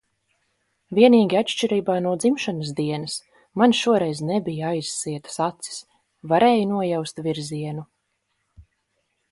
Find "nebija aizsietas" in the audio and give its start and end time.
4.31-5.39